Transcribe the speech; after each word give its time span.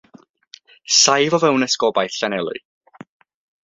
Saif 1.01 1.37
o 1.39 1.43
fewn 1.45 1.69
esgobaeth 1.69 2.19
Llanelwy. 2.21 2.67